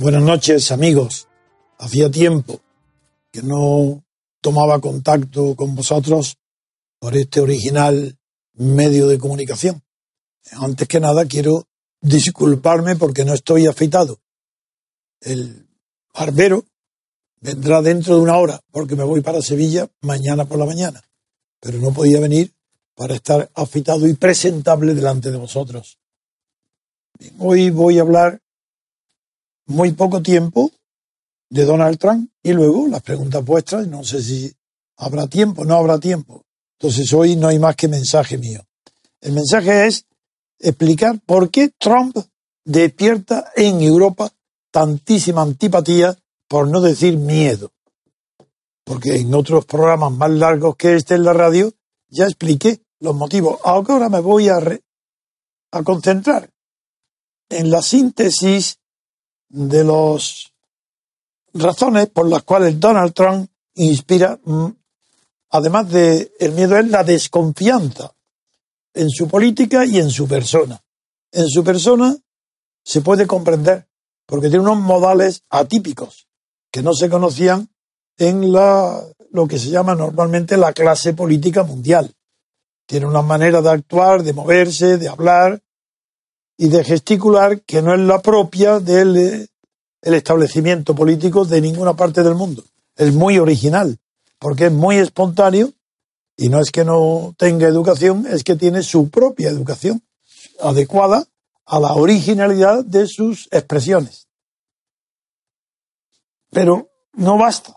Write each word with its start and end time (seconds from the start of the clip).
Buenas 0.00 0.22
noches, 0.22 0.72
amigos. 0.72 1.28
Hacía 1.76 2.10
tiempo 2.10 2.62
que 3.30 3.42
no 3.42 4.02
tomaba 4.40 4.80
contacto 4.80 5.54
con 5.54 5.74
vosotros 5.74 6.38
por 6.98 7.14
este 7.18 7.40
original 7.40 8.16
medio 8.54 9.08
de 9.08 9.18
comunicación. 9.18 9.82
Antes 10.52 10.88
que 10.88 11.00
nada, 11.00 11.26
quiero 11.26 11.66
disculparme 12.00 12.96
porque 12.96 13.26
no 13.26 13.34
estoy 13.34 13.66
afeitado. 13.66 14.20
El 15.20 15.68
barbero 16.14 16.64
vendrá 17.42 17.82
dentro 17.82 18.16
de 18.16 18.22
una 18.22 18.38
hora 18.38 18.58
porque 18.70 18.96
me 18.96 19.04
voy 19.04 19.20
para 19.20 19.42
Sevilla 19.42 19.86
mañana 20.00 20.46
por 20.46 20.58
la 20.58 20.64
mañana, 20.64 21.02
pero 21.60 21.76
no 21.76 21.92
podía 21.92 22.20
venir 22.20 22.54
para 22.94 23.16
estar 23.16 23.50
afeitado 23.54 24.08
y 24.08 24.14
presentable 24.14 24.94
delante 24.94 25.30
de 25.30 25.36
vosotros. 25.36 25.98
hoy 27.38 27.68
voy 27.68 27.98
a 27.98 28.00
hablar 28.00 28.40
muy 29.70 29.92
poco 29.92 30.20
tiempo 30.20 30.72
de 31.48 31.64
Donald 31.64 31.98
Trump 31.98 32.30
y 32.42 32.52
luego 32.52 32.88
las 32.88 33.02
preguntas 33.02 33.44
vuestras, 33.44 33.86
no 33.86 34.02
sé 34.04 34.22
si 34.22 34.52
habrá 34.96 35.26
tiempo, 35.28 35.64
no 35.64 35.76
habrá 35.76 35.98
tiempo. 35.98 36.44
Entonces 36.78 37.12
hoy 37.12 37.36
no 37.36 37.48
hay 37.48 37.58
más 37.58 37.76
que 37.76 37.88
mensaje 37.88 38.36
mío. 38.36 38.62
El 39.20 39.32
mensaje 39.32 39.86
es 39.86 40.06
explicar 40.58 41.20
por 41.24 41.50
qué 41.50 41.70
Trump 41.78 42.16
despierta 42.64 43.52
en 43.54 43.80
Europa 43.80 44.30
tantísima 44.72 45.42
antipatía, 45.42 46.16
por 46.48 46.68
no 46.68 46.80
decir 46.80 47.16
miedo. 47.16 47.70
Porque 48.84 49.16
en 49.16 49.32
otros 49.34 49.66
programas 49.66 50.12
más 50.12 50.30
largos 50.30 50.76
que 50.76 50.96
este 50.96 51.14
en 51.14 51.24
la 51.24 51.32
radio 51.32 51.72
ya 52.08 52.24
expliqué 52.24 52.80
los 52.98 53.14
motivos. 53.14 53.60
Ahora 53.64 54.08
me 54.08 54.20
voy 54.20 54.48
a, 54.48 54.58
a 55.70 55.82
concentrar 55.82 56.50
en 57.48 57.70
la 57.70 57.82
síntesis 57.82 58.79
de 59.50 59.84
las 59.84 60.52
razones 61.52 62.08
por 62.08 62.28
las 62.28 62.44
cuales 62.44 62.78
Donald 62.78 63.12
Trump 63.12 63.50
inspira, 63.74 64.38
mm, 64.42 64.66
además 65.50 65.90
de 65.90 66.32
el 66.38 66.52
miedo, 66.52 66.78
es 66.78 66.88
la 66.88 67.04
desconfianza 67.04 68.14
en 68.94 69.10
su 69.10 69.28
política 69.28 69.84
y 69.84 69.98
en 69.98 70.10
su 70.10 70.26
persona. 70.26 70.80
En 71.32 71.48
su 71.48 71.62
persona 71.62 72.16
se 72.84 73.00
puede 73.02 73.26
comprender, 73.26 73.86
porque 74.26 74.48
tiene 74.48 74.64
unos 74.64 74.78
modales 74.78 75.42
atípicos 75.50 76.28
que 76.70 76.82
no 76.82 76.94
se 76.94 77.10
conocían 77.10 77.68
en 78.16 78.52
la, 78.52 79.02
lo 79.30 79.48
que 79.48 79.58
se 79.58 79.70
llama 79.70 79.94
normalmente 79.94 80.56
la 80.56 80.72
clase 80.72 81.14
política 81.14 81.64
mundial. 81.64 82.14
Tiene 82.86 83.06
una 83.06 83.22
manera 83.22 83.60
de 83.62 83.70
actuar, 83.70 84.22
de 84.22 84.32
moverse, 84.32 84.98
de 84.98 85.08
hablar, 85.08 85.62
y 86.60 86.68
de 86.68 86.84
gesticular 86.84 87.62
que 87.62 87.80
no 87.80 87.94
es 87.94 88.00
la 88.00 88.20
propia 88.20 88.80
del 88.80 89.16
eh, 89.16 89.48
el 90.02 90.12
establecimiento 90.12 90.94
político 90.94 91.46
de 91.46 91.58
ninguna 91.58 91.94
parte 91.94 92.22
del 92.22 92.34
mundo. 92.34 92.62
Es 92.96 93.14
muy 93.14 93.38
original, 93.38 93.98
porque 94.38 94.66
es 94.66 94.72
muy 94.72 94.96
espontáneo 94.96 95.72
y 96.36 96.50
no 96.50 96.60
es 96.60 96.70
que 96.70 96.84
no 96.84 97.34
tenga 97.38 97.66
educación, 97.66 98.26
es 98.28 98.44
que 98.44 98.56
tiene 98.56 98.82
su 98.82 99.08
propia 99.08 99.48
educación 99.48 100.02
adecuada 100.60 101.24
a 101.64 101.80
la 101.80 101.94
originalidad 101.94 102.84
de 102.84 103.06
sus 103.06 103.48
expresiones. 103.50 104.28
Pero 106.50 106.90
no 107.14 107.38
basta. 107.38 107.74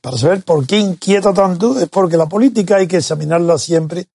Para 0.00 0.18
saber 0.18 0.42
por 0.42 0.66
qué 0.66 0.78
inquieta 0.78 1.32
tanto 1.32 1.78
es 1.78 1.88
porque 1.88 2.16
la 2.16 2.26
política 2.26 2.78
hay 2.78 2.88
que 2.88 2.96
examinarla 2.96 3.58
siempre 3.58 4.08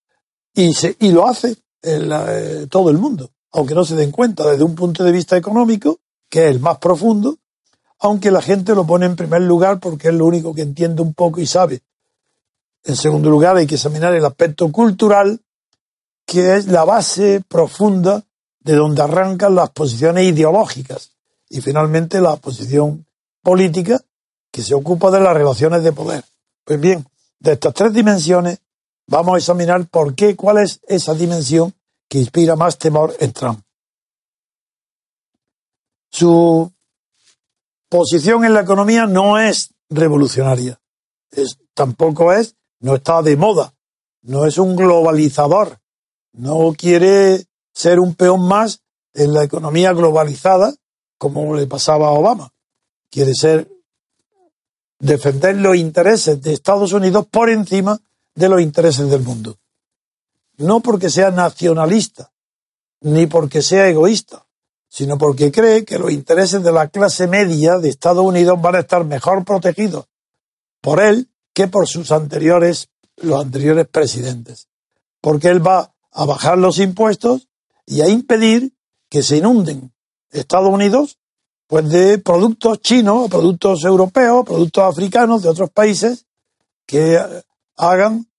y, 0.53 0.74
se, 0.74 0.97
y 1.00 1.13
lo 1.13 1.25
hace 1.25 1.56
eh, 1.81 2.68
todo 2.69 2.90
el 2.90 2.97
mundo 2.97 3.30
aunque 3.53 3.75
no 3.75 3.86
se 3.86 3.96
den 3.96 4.12
cuenta 4.12 4.50
desde 4.50 4.64
un 4.64 4.75
punto 4.75 5.03
de 5.03 5.12
vista 5.12 5.38
económico, 5.38 6.00
que 6.30 6.46
es 6.46 6.52
el 6.52 6.59
más 6.59 6.80
profundo, 6.80 7.38
aunque 8.00 8.31
la 8.31 8.41
gente 8.41 8.75
lo 8.75 8.86
pone 8.86 9.06
en 9.06 9.16
primer 9.16 9.44
lugar 9.44 9.80
porque 9.80 10.09
es 10.09 10.14
lo 10.14 10.25
único 10.25 10.53
que 10.53 10.64
entiende 10.64 11.02
un 11.02 11.14
poco 11.14 11.40
y 11.40 11.46
sabe. 11.46 11.81
En 12.84 12.96
segundo 12.96 13.30
lugar, 13.30 13.56
hay 13.56 13.68
que 13.68 13.75
examinar 13.75 14.13
el 14.13 14.25
aspecto 14.25 14.69
cultural, 14.72 15.40
que 16.25 16.56
es 16.56 16.68
la 16.68 16.84
base 16.84 17.42
profunda 17.47 18.24
de 18.59 18.75
donde 18.75 19.02
arrancan 19.03 19.56
las 19.56 19.69
posiciones 19.69 20.25
ideológicas. 20.25 21.12
Y 21.47 21.62
finalmente 21.62 22.19
la 22.19 22.36
posición 22.38 23.06
política, 23.42 24.02
que 24.52 24.63
se 24.63 24.74
ocupa 24.74 25.12
de 25.12 25.19
las 25.19 25.34
relaciones 25.34 25.84
de 25.84 25.94
poder. 25.94 26.25
Pues 26.66 26.80
bien, 26.80 27.06
de 27.40 27.53
estas 27.53 27.74
tres 27.74 27.94
dimensiones, 27.94 28.59
vamos 29.08 29.36
a 29.36 29.38
examinar 29.38 29.86
por 29.88 30.16
qué, 30.16 30.36
cuál 30.36 30.58
es 30.58 30.80
esa 30.88 31.13
dimensión 31.13 31.74
que 32.13 32.19
inspira 32.19 32.56
más 32.56 32.78
temor 32.78 33.16
en 33.19 33.34
Trump. 33.34 33.59
Su 36.12 36.72
posición 37.90 38.46
en 38.46 38.53
la 38.53 38.62
economía 38.62 39.07
no 39.07 39.40
es 39.40 39.74
revolucionaria, 39.90 40.79
tampoco 41.74 42.31
es, 42.31 42.56
no 42.81 42.94
está 42.94 43.24
de 43.24 43.35
moda, 43.35 43.74
no 44.22 44.46
es 44.46 44.59
un 44.59 44.75
globalizador, 44.75 45.79
no 46.34 46.75
quiere 46.78 47.47
ser 47.74 48.00
un 48.00 48.13
peón 48.13 48.47
más 48.47 48.84
en 49.16 49.34
la 49.34 49.44
economía 49.44 49.91
globalizada 49.94 50.72
como 51.18 51.56
le 51.56 51.66
pasaba 51.66 52.09
a 52.09 52.12
Obama. 52.12 52.53
Quiere 53.09 53.34
ser 53.34 53.72
defender 55.00 55.56
los 55.56 55.78
intereses 55.78 56.40
de 56.44 56.53
Estados 56.53 56.94
Unidos 56.94 57.25
por 57.25 57.50
encima 57.50 58.00
de 58.35 58.50
los 58.50 58.62
intereses 58.62 59.09
del 59.09 59.24
mundo 59.24 59.57
no 60.58 60.80
porque 60.81 61.09
sea 61.09 61.31
nacionalista, 61.31 62.31
ni 63.02 63.28
porque 63.28 63.62
sea 63.62 63.88
egoísta, 63.88 64.46
sino 64.88 65.18
porque 65.18 65.52
cree 65.52 65.86
que 65.86 65.97
los 65.97 66.12
intereses 66.12 66.64
de 66.64 66.72
la 66.72 66.88
clase 66.88 67.28
media 67.28 67.80
de 67.80 67.90
Estados 67.90 68.25
Unidos 68.25 68.62
van 68.62 68.75
a 68.75 68.80
estar 68.80 69.03
mejor 69.06 69.44
protegidos 69.44 70.06
por 70.81 71.02
él 71.02 71.30
que 71.53 71.68
por 71.68 71.88
sus 71.88 72.12
anteriores, 72.12 72.90
los 73.18 73.42
anteriores 73.42 73.88
presidentes. 73.88 74.68
Porque 75.22 75.47
él 75.47 75.66
va 75.66 75.94
a 76.12 76.25
bajar 76.25 76.58
los 76.58 76.80
impuestos 76.80 77.47
y 77.86 78.02
a 78.02 78.08
impedir 78.08 78.74
que 79.09 79.24
se 79.24 79.38
inunden 79.38 79.94
Estados 80.31 80.69
Unidos 80.69 81.19
pues 81.68 81.90
de 81.90 82.19
productos 82.19 82.81
chinos, 82.81 83.30
productos 83.30 83.84
europeos, 83.84 84.46
productos 84.46 84.84
africanos 84.84 85.42
de 85.42 85.50
otros 85.50 85.69
países 85.72 86.25
que 86.86 87.19
hagan 87.78 88.19
eh, 88.19 88.33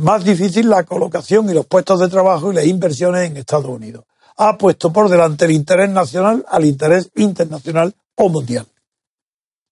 más 0.00 0.24
difícil 0.24 0.68
la 0.68 0.84
colocación 0.84 1.50
y 1.50 1.54
los 1.54 1.66
puestos 1.66 2.00
de 2.00 2.08
trabajo 2.08 2.52
y 2.52 2.54
las 2.54 2.66
inversiones 2.66 3.28
en 3.28 3.36
Estados 3.36 3.66
Unidos. 3.66 4.04
Ha 4.36 4.56
puesto 4.56 4.92
por 4.92 5.08
delante 5.08 5.44
el 5.46 5.52
interés 5.52 5.90
nacional 5.90 6.44
al 6.48 6.64
interés 6.64 7.10
internacional 7.16 7.94
o 8.16 8.28
mundial. 8.28 8.66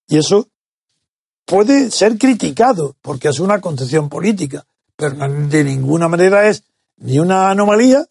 Y 0.07 0.17
eso 0.17 0.47
puede 1.45 1.91
ser 1.91 2.17
criticado 2.17 2.95
porque 3.01 3.29
es 3.29 3.39
una 3.39 3.61
concepción 3.61 4.09
política, 4.09 4.65
pero 4.95 5.15
de 5.47 5.63
ninguna 5.63 6.07
manera 6.07 6.47
es 6.47 6.63
ni 6.97 7.19
una 7.19 7.49
anomalía, 7.49 8.05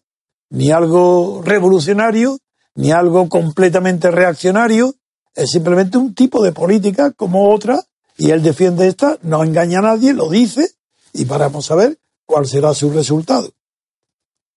ni 0.49 0.71
algo 0.71 1.41
revolucionario, 1.43 2.39
ni 2.75 2.91
algo 2.91 3.27
completamente 3.29 4.11
reaccionario, 4.11 4.95
es 5.33 5.51
simplemente 5.51 5.97
un 5.97 6.13
tipo 6.13 6.43
de 6.43 6.51
política 6.51 7.11
como 7.11 7.51
otra, 7.51 7.83
y 8.17 8.31
él 8.31 8.41
defiende 8.41 8.87
esta, 8.87 9.17
no 9.23 9.43
engaña 9.43 9.79
a 9.79 9.83
nadie, 9.83 10.13
lo 10.13 10.29
dice, 10.29 10.71
y 11.15 11.23
vamos 11.23 11.71
a 11.71 11.75
ver 11.75 11.97
cuál 12.25 12.45
será 12.45 12.73
su 12.73 12.91
resultado. 12.91 13.51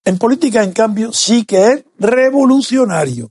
En 0.04 0.18
política, 0.18 0.62
en 0.64 0.72
cambio, 0.72 1.12
sí 1.12 1.44
que 1.44 1.66
es 1.68 1.84
revolucionario. 1.98 3.30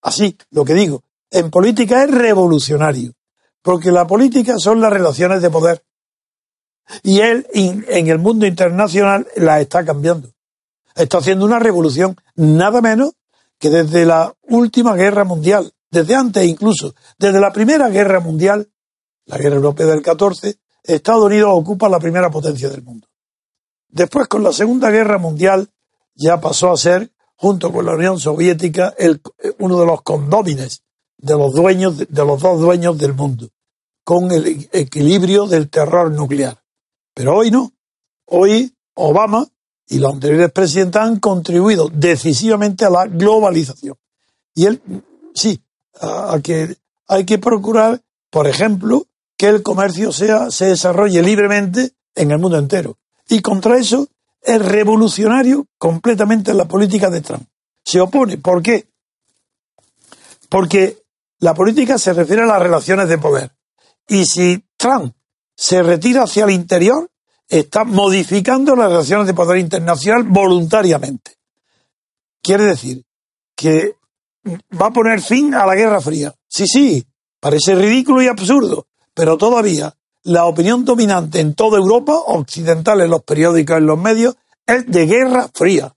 Así, 0.00 0.36
lo 0.50 0.64
que 0.64 0.74
digo, 0.74 1.02
en 1.30 1.50
política 1.50 2.04
es 2.04 2.10
revolucionario, 2.10 3.12
porque 3.62 3.90
la 3.90 4.06
política 4.06 4.58
son 4.58 4.80
las 4.80 4.92
relaciones 4.92 5.42
de 5.42 5.50
poder. 5.50 5.84
Y 7.02 7.20
él 7.20 7.46
en 7.52 8.08
el 8.08 8.18
mundo 8.18 8.46
internacional 8.46 9.26
la 9.36 9.60
está 9.60 9.84
cambiando. 9.84 10.32
Está 10.94 11.18
haciendo 11.18 11.44
una 11.44 11.58
revolución, 11.58 12.16
nada 12.34 12.80
menos 12.80 13.12
que 13.58 13.68
desde 13.68 14.06
la 14.06 14.34
última 14.42 14.94
guerra 14.94 15.24
mundial, 15.24 15.72
desde 15.90 16.14
antes 16.14 16.46
incluso, 16.46 16.94
desde 17.18 17.40
la 17.40 17.52
primera 17.52 17.88
guerra 17.88 18.20
mundial, 18.20 18.70
la 19.26 19.36
guerra 19.36 19.56
europea 19.56 19.86
del 19.86 20.00
14, 20.00 20.58
Estados 20.88 21.24
Unidos 21.24 21.50
ocupa 21.52 21.88
la 21.88 22.00
primera 22.00 22.30
potencia 22.30 22.68
del 22.68 22.82
mundo. 22.82 23.06
Después, 23.88 24.26
con 24.26 24.42
la 24.42 24.52
segunda 24.52 24.90
guerra 24.90 25.18
mundial, 25.18 25.68
ya 26.14 26.40
pasó 26.40 26.72
a 26.72 26.76
ser, 26.76 27.12
junto 27.36 27.72
con 27.72 27.86
la 27.86 27.94
Unión 27.94 28.18
Soviética, 28.18 28.94
el, 28.98 29.20
uno 29.58 29.78
de 29.78 29.86
los 29.86 30.02
condómines 30.02 30.82
de 31.18 31.34
los 31.34 31.52
dueños, 31.54 31.98
de 31.98 32.24
los 32.24 32.40
dos 32.40 32.60
dueños 32.60 32.96
del 32.96 33.14
mundo, 33.14 33.48
con 34.04 34.30
el 34.30 34.68
equilibrio 34.72 35.46
del 35.46 35.68
terror 35.68 36.10
nuclear. 36.10 36.62
Pero 37.14 37.36
hoy 37.36 37.50
no. 37.50 37.72
Hoy 38.26 38.74
Obama 38.94 39.46
y 39.88 39.98
los 39.98 40.12
anteriores 40.12 40.52
presidentes 40.52 41.00
han 41.00 41.18
contribuido 41.18 41.88
decisivamente 41.92 42.84
a 42.84 42.90
la 42.90 43.06
globalización. 43.06 43.96
Y 44.54 44.66
él, 44.66 44.82
sí, 45.34 45.62
a, 46.00 46.38
que 46.42 46.76
hay 47.08 47.24
que 47.24 47.38
procurar, 47.38 48.00
por 48.30 48.46
ejemplo, 48.46 49.06
que 49.38 49.46
el 49.46 49.62
comercio 49.62 50.12
sea, 50.12 50.50
se 50.50 50.66
desarrolle 50.66 51.22
libremente 51.22 51.92
en 52.14 52.32
el 52.32 52.38
mundo 52.38 52.58
entero. 52.58 52.98
Y 53.28 53.40
contra 53.40 53.78
eso 53.78 54.08
es 54.42 54.60
revolucionario 54.60 55.66
completamente 55.78 56.52
la 56.52 56.66
política 56.66 57.08
de 57.08 57.20
Trump. 57.20 57.44
Se 57.84 58.00
opone. 58.00 58.38
¿Por 58.38 58.62
qué? 58.62 58.88
Porque 60.48 60.98
la 61.38 61.54
política 61.54 61.98
se 61.98 62.12
refiere 62.12 62.42
a 62.42 62.46
las 62.46 62.60
relaciones 62.60 63.08
de 63.08 63.18
poder. 63.18 63.52
Y 64.08 64.24
si 64.24 64.64
Trump 64.76 65.14
se 65.54 65.82
retira 65.82 66.24
hacia 66.24 66.44
el 66.44 66.50
interior, 66.50 67.08
está 67.46 67.84
modificando 67.84 68.74
las 68.74 68.90
relaciones 68.90 69.26
de 69.28 69.34
poder 69.34 69.58
internacional 69.58 70.24
voluntariamente. 70.24 71.36
Quiere 72.42 72.64
decir 72.64 73.04
que 73.54 73.96
va 74.80 74.86
a 74.86 74.92
poner 74.92 75.20
fin 75.20 75.54
a 75.54 75.64
la 75.66 75.74
Guerra 75.74 76.00
Fría. 76.00 76.34
Sí, 76.48 76.66
sí, 76.66 77.06
parece 77.40 77.74
ridículo 77.74 78.22
y 78.22 78.26
absurdo, 78.26 78.86
pero 79.18 79.36
todavía 79.36 79.92
la 80.22 80.46
opinión 80.46 80.84
dominante 80.84 81.40
en 81.40 81.54
toda 81.54 81.76
Europa, 81.76 82.14
occidental, 82.26 83.00
en 83.00 83.10
los 83.10 83.24
periódicos, 83.24 83.78
en 83.78 83.86
los 83.86 83.98
medios, 83.98 84.36
es 84.64 84.86
de 84.86 85.06
Guerra 85.06 85.50
Fría. 85.52 85.92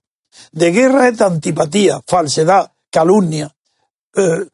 De 0.50 0.72
guerra 0.72 1.06
es 1.06 1.18
de 1.18 1.24
antipatía, 1.24 2.00
falsedad, 2.04 2.72
calumnia. 2.90 3.54
Eh, 4.16 4.48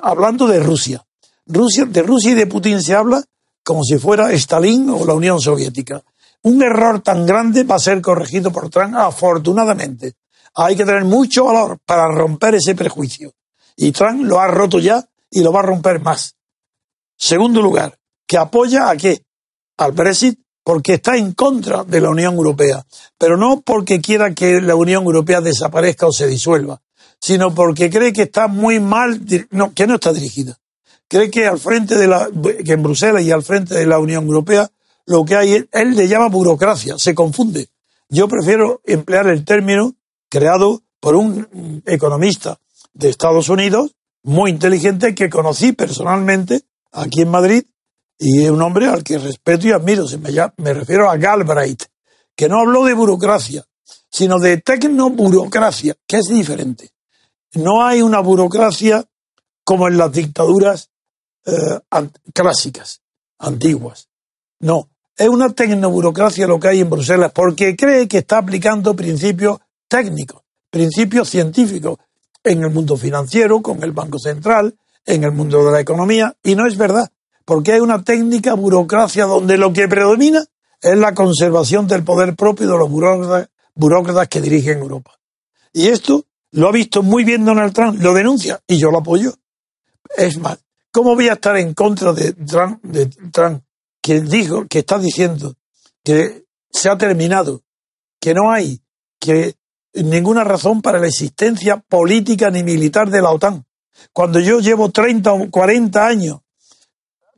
hablando 0.00 0.46
de 0.46 0.60
Rusia. 0.60 1.04
Rusia. 1.44 1.84
De 1.84 2.02
Rusia 2.02 2.30
y 2.30 2.36
de 2.36 2.46
Putin 2.46 2.80
se 2.80 2.94
habla 2.94 3.22
como 3.62 3.84
si 3.84 3.98
fuera 3.98 4.32
Stalin 4.32 4.88
o 4.88 5.04
la 5.04 5.12
Unión 5.12 5.38
Soviética. 5.38 6.02
Un 6.44 6.62
error 6.62 7.02
tan 7.02 7.26
grande 7.26 7.64
va 7.64 7.74
a 7.74 7.80
ser 7.80 8.00
corregido 8.00 8.50
por 8.50 8.70
Trump, 8.70 8.94
afortunadamente. 8.96 10.14
Hay 10.54 10.74
que 10.74 10.86
tener 10.86 11.04
mucho 11.04 11.44
valor 11.44 11.76
para 11.84 12.08
romper 12.08 12.54
ese 12.54 12.74
prejuicio. 12.74 13.34
Y 13.76 13.92
Trump 13.92 14.24
lo 14.24 14.40
ha 14.40 14.46
roto 14.46 14.78
ya 14.78 15.06
y 15.30 15.42
lo 15.42 15.52
va 15.52 15.60
a 15.60 15.64
romper 15.64 16.00
más. 16.00 16.36
Segundo 17.16 17.62
lugar, 17.62 17.98
que 18.26 18.38
apoya 18.38 18.90
a 18.90 18.96
qué? 18.96 19.22
Al 19.78 19.92
Brexit 19.92 20.38
porque 20.64 20.94
está 20.94 21.16
en 21.16 21.32
contra 21.32 21.84
de 21.84 22.00
la 22.00 22.10
Unión 22.10 22.34
Europea, 22.34 22.84
pero 23.16 23.36
no 23.36 23.60
porque 23.60 24.00
quiera 24.00 24.34
que 24.34 24.60
la 24.60 24.74
Unión 24.74 25.04
Europea 25.04 25.40
desaparezca 25.40 26.08
o 26.08 26.12
se 26.12 26.26
disuelva, 26.26 26.82
sino 27.20 27.54
porque 27.54 27.88
cree 27.88 28.12
que 28.12 28.22
está 28.22 28.48
muy 28.48 28.80
mal, 28.80 29.20
no, 29.50 29.72
que 29.72 29.86
no 29.86 29.94
está 29.94 30.12
dirigida. 30.12 30.58
Cree 31.08 31.30
que 31.30 31.46
al 31.46 31.60
frente 31.60 31.96
de 31.96 32.08
la, 32.08 32.28
que 32.64 32.72
en 32.72 32.82
Bruselas 32.82 33.22
y 33.22 33.30
al 33.30 33.44
frente 33.44 33.74
de 33.74 33.86
la 33.86 34.00
Unión 34.00 34.24
Europea 34.24 34.68
lo 35.04 35.24
que 35.24 35.36
hay, 35.36 35.68
él 35.70 35.94
le 35.94 36.08
llama 36.08 36.28
burocracia, 36.28 36.98
se 36.98 37.14
confunde. 37.14 37.68
Yo 38.08 38.26
prefiero 38.26 38.80
emplear 38.84 39.28
el 39.28 39.44
término 39.44 39.94
creado 40.28 40.82
por 40.98 41.14
un 41.14 41.82
economista 41.86 42.58
de 42.92 43.08
Estados 43.08 43.48
Unidos, 43.48 43.94
muy 44.24 44.50
inteligente, 44.50 45.14
que 45.14 45.30
conocí 45.30 45.72
personalmente 45.72 46.62
aquí 46.90 47.22
en 47.22 47.30
Madrid, 47.30 47.64
y 48.18 48.44
es 48.44 48.50
un 48.50 48.62
hombre 48.62 48.86
al 48.86 49.02
que 49.02 49.18
respeto 49.18 49.66
y 49.66 49.72
admiro. 49.72 50.04
Me, 50.20 50.30
me 50.56 50.74
refiero 50.74 51.10
a 51.10 51.16
Galbraith, 51.16 51.84
que 52.34 52.48
no 52.48 52.60
habló 52.60 52.84
de 52.84 52.94
burocracia, 52.94 53.64
sino 54.10 54.38
de 54.38 54.58
tecnoburocracia, 54.58 55.94
que 56.06 56.18
es 56.18 56.28
diferente. 56.28 56.90
No 57.54 57.84
hay 57.84 58.02
una 58.02 58.20
burocracia 58.20 59.04
como 59.64 59.88
en 59.88 59.98
las 59.98 60.12
dictaduras 60.12 60.90
eh, 61.44 61.80
clásicas, 62.32 63.00
antiguas. 63.38 64.08
No, 64.60 64.88
es 65.16 65.28
una 65.28 65.50
tecnoburocracia 65.52 66.46
lo 66.46 66.60
que 66.60 66.68
hay 66.68 66.80
en 66.80 66.90
Bruselas 66.90 67.32
porque 67.32 67.76
cree 67.76 68.08
que 68.08 68.18
está 68.18 68.38
aplicando 68.38 68.94
principios 68.94 69.58
técnicos, 69.88 70.42
principios 70.70 71.28
científicos 71.28 71.98
en 72.44 72.62
el 72.62 72.70
mundo 72.70 72.96
financiero, 72.96 73.60
con 73.60 73.82
el 73.82 73.92
Banco 73.92 74.18
Central, 74.18 74.76
en 75.04 75.24
el 75.24 75.32
mundo 75.32 75.64
de 75.64 75.72
la 75.72 75.80
economía, 75.80 76.36
y 76.42 76.54
no 76.54 76.66
es 76.66 76.76
verdad, 76.76 77.10
porque 77.46 77.72
hay 77.72 77.80
una 77.80 78.02
técnica 78.02 78.54
burocracia 78.54 79.24
donde 79.24 79.56
lo 79.56 79.72
que 79.72 79.88
predomina 79.88 80.44
es 80.82 80.98
la 80.98 81.14
conservación 81.14 81.86
del 81.86 82.02
poder 82.02 82.34
propio 82.34 82.66
de 82.68 82.76
los 82.76 82.90
burócratas, 83.74 84.28
que 84.28 84.40
dirigen 84.40 84.80
Europa. 84.80 85.12
Y 85.72 85.86
esto 85.86 86.26
lo 86.50 86.68
ha 86.68 86.72
visto 86.72 87.02
muy 87.02 87.24
bien 87.24 87.44
Donald 87.44 87.72
Trump, 87.72 88.02
lo 88.02 88.12
denuncia 88.12 88.60
y 88.66 88.78
yo 88.78 88.90
lo 88.90 88.98
apoyo. 88.98 89.32
Es 90.16 90.38
más, 90.38 90.58
¿cómo 90.90 91.14
voy 91.14 91.28
a 91.28 91.34
estar 91.34 91.56
en 91.56 91.72
contra 91.72 92.12
de 92.12 92.32
Trump, 92.32 92.82
de 92.82 93.06
Trump 93.32 93.62
que 94.02 94.20
dijo, 94.20 94.66
que 94.66 94.80
está 94.80 94.98
diciendo 94.98 95.54
que 96.02 96.46
se 96.70 96.90
ha 96.90 96.98
terminado, 96.98 97.62
que 98.20 98.34
no 98.34 98.50
hay 98.50 98.80
que 99.20 99.54
ninguna 99.94 100.42
razón 100.42 100.82
para 100.82 100.98
la 100.98 101.06
existencia 101.06 101.76
política 101.76 102.50
ni 102.50 102.64
militar 102.64 103.08
de 103.08 103.22
la 103.22 103.30
OTAN. 103.30 103.64
Cuando 104.12 104.40
yo 104.40 104.58
llevo 104.58 104.90
30 104.90 105.32
o 105.32 105.50
40 105.50 106.06
años 106.06 106.40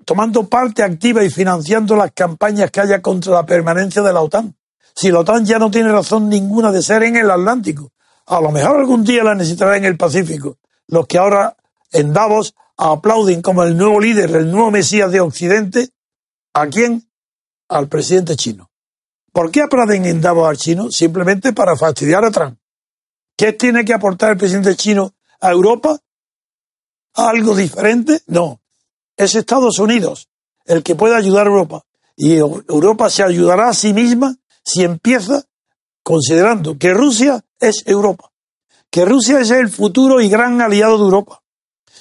tomando 0.09 0.49
parte 0.49 0.83
activa 0.83 1.23
y 1.23 1.29
financiando 1.29 1.95
las 1.95 2.13
campañas 2.13 2.71
que 2.71 2.81
haya 2.81 3.03
contra 3.03 3.35
la 3.35 3.45
permanencia 3.45 4.01
de 4.01 4.11
la 4.11 4.23
OTAN. 4.23 4.57
Si 4.95 5.11
la 5.11 5.19
OTAN 5.19 5.45
ya 5.45 5.59
no 5.59 5.71
tiene 5.71 5.93
razón 5.93 6.31
ninguna 6.31 6.73
de 6.73 6.81
ser 6.81 7.03
en 7.03 7.17
el 7.17 7.31
Atlántico, 7.31 7.93
a 8.25 8.41
lo 8.41 8.51
mejor 8.51 8.79
algún 8.79 9.05
día 9.05 9.23
la 9.23 9.35
necesitará 9.35 9.77
en 9.77 9.85
el 9.85 9.99
Pacífico. 9.99 10.57
Los 10.87 11.07
que 11.07 11.19
ahora 11.19 11.59
en 11.93 12.15
Davos 12.15 12.55
aplauden 12.79 13.43
como 13.43 13.63
el 13.65 13.77
nuevo 13.77 14.01
líder, 14.01 14.35
el 14.35 14.51
nuevo 14.51 14.71
Mesías 14.71 15.13
de 15.13 15.21
Occidente, 15.21 15.91
¿A 16.55 16.69
quién? 16.69 17.07
Al 17.69 17.89
presidente 17.89 18.35
chino. 18.35 18.71
¿Por 19.31 19.51
qué 19.51 19.61
aplauden 19.61 20.07
en 20.07 20.23
Davos 20.23 20.49
al 20.49 20.57
chino? 20.57 20.91
Simplemente 20.91 21.53
para 21.53 21.77
fastidiar 21.77 22.25
a 22.25 22.31
Trump. 22.31 22.59
¿Qué 23.37 23.53
tiene 23.53 23.85
que 23.85 23.93
aportar 23.93 24.31
el 24.31 24.39
presidente 24.39 24.75
chino 24.75 25.13
a 25.39 25.51
Europa? 25.51 25.99
¿Algo 27.13 27.55
diferente? 27.55 28.23
No. 28.27 28.63
Es 29.19 29.35
Estados 29.35 29.79
Unidos 29.79 30.29
el 30.65 30.83
que 30.83 30.95
puede 30.95 31.17
ayudar 31.17 31.47
a 31.47 31.51
Europa. 31.51 31.83
Y 32.17 32.37
Europa 32.37 33.11
se 33.11 33.23
ayudará 33.23 33.69
a 33.69 33.75
sí 33.75 33.93
misma 33.93 34.37
si 34.65 34.85
empieza 34.85 35.45
considerando 36.03 36.79
que 36.79 36.95
Rusia 36.95 37.45
es 37.61 37.83
Europa, 37.87 38.31
que 38.91 39.05
Rusia 39.05 39.41
es 39.41 39.51
el 39.51 39.69
futuro 39.69 40.21
y 40.21 40.29
gran 40.29 40.61
aliado 40.61 40.97
de 40.97 41.05
Europa, 41.05 41.43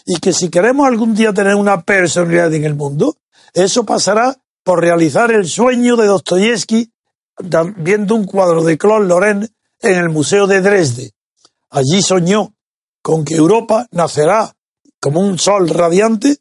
y 0.06 0.18
que 0.20 0.34
si 0.34 0.50
queremos 0.50 0.88
algún 0.88 1.14
día 1.14 1.34
tener 1.34 1.56
una 1.56 1.84
personalidad 1.84 2.54
en 2.54 2.64
el 2.64 2.76
mundo, 2.76 3.18
eso 3.54 3.86
pasará 3.86 4.38
por 4.64 4.82
realizar 4.82 5.32
el 5.32 5.48
sueño 5.48 5.96
de 5.98 6.08
Dostoyevsky 6.08 6.92
viendo 7.78 8.16
un 8.16 8.26
cuadro 8.26 8.64
de 8.64 8.78
Claude 8.78 9.08
Lorraine 9.08 9.50
en 9.80 9.98
el 9.98 10.10
Museo 10.10 10.48
de 10.48 10.62
Dresde. 10.62 11.12
Allí 11.70 12.02
soñó 12.02 12.54
con 13.02 13.26
que 13.26 13.36
Europa 13.36 13.88
nacerá 13.92 14.56
como 15.00 15.22
un 15.22 15.38
sol 15.38 15.70
radiante 15.70 16.38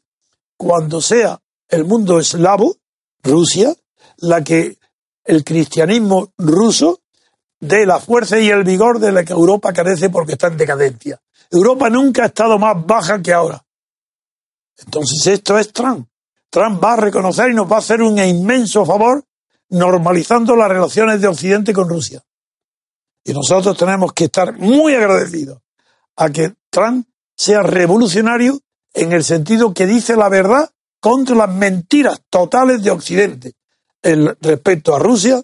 cuando 0.57 1.01
sea 1.01 1.39
el 1.69 1.85
mundo 1.85 2.19
eslavo, 2.19 2.75
Rusia, 3.23 3.73
la 4.17 4.43
que 4.43 4.77
el 5.23 5.43
cristianismo 5.43 6.33
ruso 6.37 7.01
dé 7.59 7.85
la 7.85 7.99
fuerza 7.99 8.39
y 8.39 8.49
el 8.49 8.63
vigor 8.63 8.99
de 8.99 9.11
la 9.11 9.23
que 9.23 9.33
Europa 9.33 9.73
carece 9.73 10.09
porque 10.09 10.33
está 10.33 10.47
en 10.47 10.57
decadencia. 10.57 11.21
Europa 11.51 11.89
nunca 11.89 12.23
ha 12.23 12.27
estado 12.27 12.57
más 12.57 12.85
baja 12.85 13.21
que 13.21 13.33
ahora. 13.33 13.63
Entonces 14.77 15.25
esto 15.27 15.57
es 15.57 15.71
Trump. 15.71 16.07
Trump 16.49 16.83
va 16.83 16.93
a 16.93 16.97
reconocer 16.97 17.51
y 17.51 17.53
nos 17.53 17.69
va 17.69 17.77
a 17.77 17.79
hacer 17.79 18.01
un 18.01 18.17
inmenso 18.19 18.85
favor 18.85 19.23
normalizando 19.69 20.55
las 20.55 20.69
relaciones 20.69 21.19
de 21.19 21.27
Occidente 21.27 21.73
con 21.73 21.89
Rusia. 21.89 22.23
Y 23.23 23.33
nosotros 23.33 23.77
tenemos 23.77 24.13
que 24.13 24.25
estar 24.25 24.57
muy 24.57 24.93
agradecidos 24.95 25.59
a 26.15 26.29
que 26.29 26.53
Trump 26.69 27.07
sea 27.35 27.61
revolucionario 27.61 28.59
en 28.97 29.11
el 29.11 29.23
sentido 29.23 29.73
que 29.73 29.85
dice 29.85 30.15
la 30.15 30.27
verdad 30.27 30.69
contra 30.99 31.35
las 31.35 31.53
mentiras 31.53 32.21
totales 32.29 32.83
de 32.83 32.91
Occidente 32.91 33.53
el, 34.01 34.35
respecto 34.41 34.95
a 34.95 34.99
Rusia, 34.99 35.41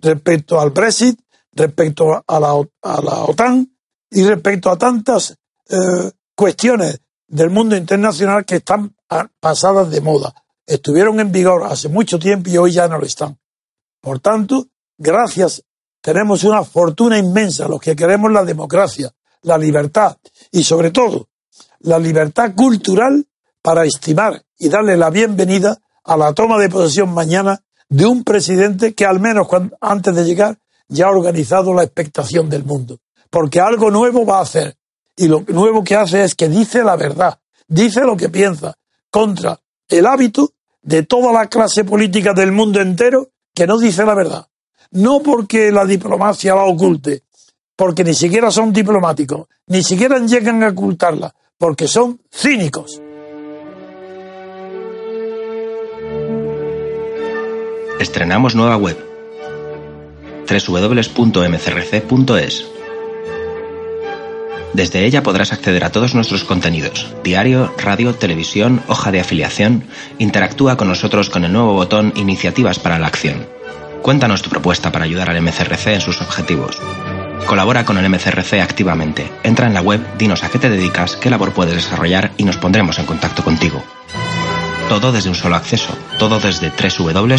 respecto 0.00 0.58
al 0.60 0.70
Brexit, 0.70 1.20
respecto 1.52 2.24
a 2.26 2.40
la, 2.40 2.52
a 2.82 3.02
la 3.02 3.24
OTAN 3.24 3.70
y 4.10 4.24
respecto 4.24 4.70
a 4.70 4.78
tantas 4.78 5.36
eh, 5.68 6.10
cuestiones 6.34 7.00
del 7.26 7.50
mundo 7.50 7.76
internacional 7.76 8.44
que 8.44 8.56
están 8.56 8.94
pasadas 9.40 9.90
de 9.90 10.00
moda 10.00 10.34
estuvieron 10.66 11.20
en 11.20 11.30
vigor 11.30 11.64
hace 11.64 11.88
mucho 11.88 12.18
tiempo 12.18 12.48
y 12.48 12.56
hoy 12.56 12.72
ya 12.72 12.88
no 12.88 12.98
lo 12.98 13.06
están. 13.06 13.38
Por 14.00 14.20
tanto, 14.20 14.66
gracias, 14.96 15.62
tenemos 16.00 16.44
una 16.44 16.64
fortuna 16.64 17.18
inmensa 17.18 17.68
los 17.68 17.80
que 17.80 17.94
queremos 17.94 18.32
la 18.32 18.44
democracia, 18.44 19.10
la 19.42 19.58
libertad 19.58 20.16
y 20.50 20.64
sobre 20.64 20.90
todo 20.90 21.28
la 21.80 21.98
libertad 21.98 22.54
cultural 22.54 23.26
para 23.62 23.84
estimar 23.84 24.42
y 24.58 24.68
darle 24.68 24.96
la 24.96 25.10
bienvenida 25.10 25.78
a 26.04 26.16
la 26.16 26.32
toma 26.32 26.58
de 26.58 26.68
posesión 26.68 27.12
mañana 27.12 27.62
de 27.88 28.06
un 28.06 28.24
presidente 28.24 28.94
que 28.94 29.06
al 29.06 29.20
menos 29.20 29.48
antes 29.80 30.14
de 30.14 30.24
llegar 30.24 30.58
ya 30.88 31.06
ha 31.06 31.10
organizado 31.10 31.74
la 31.74 31.82
expectación 31.82 32.48
del 32.48 32.64
mundo. 32.64 32.98
Porque 33.30 33.60
algo 33.60 33.90
nuevo 33.90 34.24
va 34.24 34.38
a 34.38 34.42
hacer. 34.42 34.76
Y 35.16 35.28
lo 35.28 35.44
nuevo 35.48 35.84
que 35.84 35.96
hace 35.96 36.24
es 36.24 36.34
que 36.34 36.48
dice 36.48 36.82
la 36.82 36.96
verdad, 36.96 37.38
dice 37.68 38.00
lo 38.00 38.16
que 38.16 38.28
piensa, 38.28 38.74
contra 39.10 39.60
el 39.88 40.06
hábito 40.06 40.52
de 40.82 41.02
toda 41.04 41.32
la 41.32 41.46
clase 41.46 41.84
política 41.84 42.32
del 42.32 42.52
mundo 42.52 42.80
entero 42.80 43.30
que 43.54 43.66
no 43.66 43.78
dice 43.78 44.04
la 44.04 44.14
verdad. 44.14 44.46
No 44.90 45.20
porque 45.20 45.70
la 45.72 45.84
diplomacia 45.84 46.54
la 46.54 46.64
oculte, 46.64 47.22
porque 47.76 48.04
ni 48.04 48.14
siquiera 48.14 48.50
son 48.50 48.72
diplomáticos, 48.72 49.48
ni 49.66 49.82
siquiera 49.82 50.18
llegan 50.18 50.62
a 50.62 50.68
ocultarla, 50.68 51.34
porque 51.58 51.88
son 51.88 52.20
cínicos. 52.32 53.00
Estrenamos 58.00 58.54
nueva 58.54 58.76
web 58.76 58.96
www.mcrc.es. 60.66 61.94
Desde 64.74 65.04
ella 65.04 65.22
podrás 65.22 65.52
acceder 65.52 65.84
a 65.84 65.92
todos 65.92 66.16
nuestros 66.16 66.42
contenidos, 66.42 67.14
diario, 67.22 67.72
radio, 67.78 68.14
televisión, 68.14 68.82
hoja 68.88 69.12
de 69.12 69.20
afiliación. 69.20 69.84
Interactúa 70.18 70.76
con 70.76 70.88
nosotros 70.88 71.30
con 71.30 71.44
el 71.44 71.52
nuevo 71.52 71.74
botón 71.74 72.12
Iniciativas 72.16 72.80
para 72.80 72.98
la 72.98 73.06
Acción. 73.06 73.46
Cuéntanos 74.02 74.42
tu 74.42 74.50
propuesta 74.50 74.90
para 74.90 75.04
ayudar 75.04 75.30
al 75.30 75.40
MCRC 75.40 75.86
en 75.86 76.00
sus 76.00 76.20
objetivos. 76.20 76.80
Colabora 77.46 77.84
con 77.84 77.98
el 77.98 78.08
MCRC 78.08 78.60
activamente. 78.60 79.30
Entra 79.42 79.66
en 79.66 79.74
la 79.74 79.82
web, 79.82 80.00
dinos 80.16 80.42
a 80.44 80.48
qué 80.48 80.58
te 80.58 80.70
dedicas, 80.70 81.16
qué 81.16 81.28
labor 81.30 81.52
puedes 81.52 81.74
desarrollar 81.74 82.32
y 82.36 82.44
nos 82.44 82.56
pondremos 82.56 82.98
en 82.98 83.06
contacto 83.06 83.42
contigo. 83.44 83.84
Todo 84.88 85.12
desde 85.12 85.28
un 85.28 85.34
solo 85.34 85.56
acceso, 85.56 85.96
todo 86.18 86.40
desde 86.40 86.70
www.mcrc.es. 86.70 87.34